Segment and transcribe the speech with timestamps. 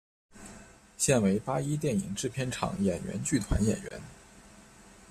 [0.97, 4.01] 现为八一电影制片厂演员剧团演员。